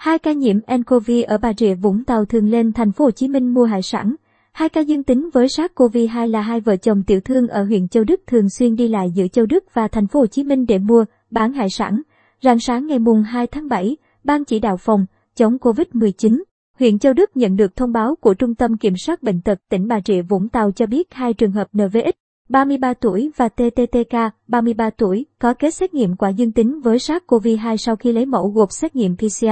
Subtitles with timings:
[0.00, 3.28] Hai ca nhiễm nCoV ở Bà Rịa Vũng Tàu thường lên thành phố Hồ Chí
[3.28, 4.14] Minh mua hải sản.
[4.52, 8.04] Hai ca dương tính với SARS-CoV-2 là hai vợ chồng tiểu thương ở huyện Châu
[8.04, 10.78] Đức thường xuyên đi lại giữa Châu Đức và thành phố Hồ Chí Minh để
[10.78, 12.02] mua, bán hải sản.
[12.42, 16.42] Rạng sáng ngày mùng 2 tháng 7, Ban chỉ đạo phòng chống COVID-19
[16.78, 19.88] huyện Châu Đức nhận được thông báo của Trung tâm Kiểm soát Bệnh tật tỉnh
[19.88, 22.14] Bà Rịa Vũng Tàu cho biết hai trường hợp NVX
[22.48, 24.14] 33 tuổi và TTTK
[24.48, 28.48] 33 tuổi có kết xét nghiệm quả dương tính với SARS-CoV-2 sau khi lấy mẫu
[28.48, 29.46] gộp xét nghiệm PCR.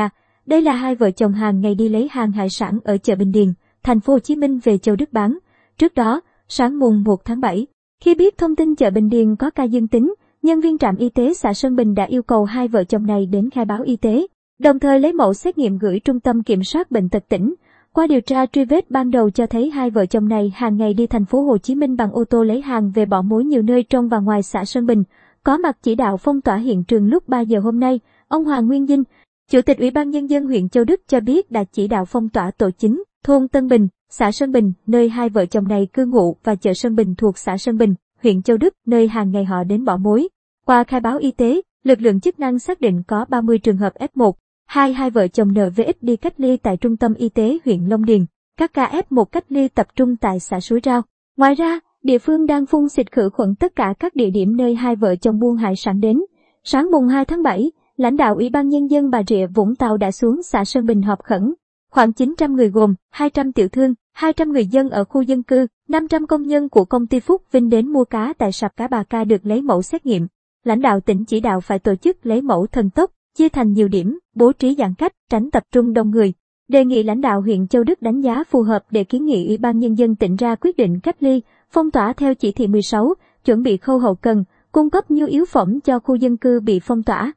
[0.48, 3.32] Đây là hai vợ chồng hàng ngày đi lấy hàng hải sản ở chợ Bình
[3.32, 5.38] Điền, thành phố Hồ Chí Minh về Châu Đức bán.
[5.78, 7.66] Trước đó, sáng mùng 1 tháng 7,
[8.00, 11.08] khi biết thông tin chợ Bình Điền có ca dương tính, nhân viên trạm y
[11.08, 13.96] tế xã Sơn Bình đã yêu cầu hai vợ chồng này đến khai báo y
[13.96, 14.26] tế,
[14.58, 17.54] đồng thời lấy mẫu xét nghiệm gửi Trung tâm Kiểm soát Bệnh tật tỉnh.
[17.92, 20.94] Qua điều tra truy vết ban đầu cho thấy hai vợ chồng này hàng ngày
[20.94, 23.62] đi thành phố Hồ Chí Minh bằng ô tô lấy hàng về bỏ mối nhiều
[23.62, 25.04] nơi trong và ngoài xã Sơn Bình,
[25.44, 28.00] có mặt chỉ đạo phong tỏa hiện trường lúc 3 giờ hôm nay.
[28.28, 29.02] Ông Hoàng Nguyên Dinh,
[29.50, 32.28] Chủ tịch Ủy ban Nhân dân huyện Châu Đức cho biết đã chỉ đạo phong
[32.28, 36.06] tỏa tổ chính, thôn Tân Bình, xã Sơn Bình, nơi hai vợ chồng này cư
[36.06, 39.44] ngụ và chợ Sơn Bình thuộc xã Sơn Bình, huyện Châu Đức, nơi hàng ngày
[39.44, 40.28] họ đến bỏ mối.
[40.66, 43.92] Qua khai báo y tế, lực lượng chức năng xác định có 30 trường hợp
[44.14, 44.32] F1,
[44.66, 48.04] hai hai vợ chồng NVX đi cách ly tại trung tâm y tế huyện Long
[48.04, 48.24] Điền,
[48.56, 51.02] các ca F1 cách ly tập trung tại xã Suối Rao.
[51.36, 54.74] Ngoài ra, địa phương đang phun xịt khử khuẩn tất cả các địa điểm nơi
[54.74, 56.20] hai vợ chồng buôn hải sản đến.
[56.64, 59.96] Sáng mùng 2 tháng 7, lãnh đạo Ủy ban Nhân dân Bà Rịa Vũng Tàu
[59.96, 61.54] đã xuống xã Sơn Bình họp khẩn.
[61.90, 66.26] Khoảng 900 người gồm 200 tiểu thương, 200 người dân ở khu dân cư, 500
[66.26, 69.24] công nhân của công ty Phúc Vinh đến mua cá tại sạp cá bà ca
[69.24, 70.26] được lấy mẫu xét nghiệm.
[70.64, 73.88] Lãnh đạo tỉnh chỉ đạo phải tổ chức lấy mẫu thần tốc, chia thành nhiều
[73.88, 76.32] điểm, bố trí giãn cách, tránh tập trung đông người.
[76.68, 79.56] Đề nghị lãnh đạo huyện Châu Đức đánh giá phù hợp để kiến nghị Ủy
[79.56, 83.14] ban Nhân dân tỉnh ra quyết định cách ly, phong tỏa theo chỉ thị 16,
[83.44, 86.80] chuẩn bị khâu hậu cần, cung cấp nhu yếu phẩm cho khu dân cư bị
[86.80, 87.32] phong tỏa.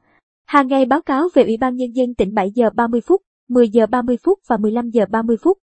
[0.52, 3.68] Hàng ngày báo cáo về Ủy ban Nhân dân tỉnh 7 giờ 30 phút, 10
[3.68, 5.58] giờ 30 phút và 15 giờ 30 phút.